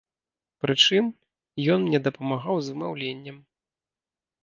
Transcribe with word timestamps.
Прычым, 0.65 1.11
ён 1.75 1.79
мне 1.85 1.99
дапамагаў 2.09 2.55
з 2.65 2.77
вымаўленнем. 2.77 3.37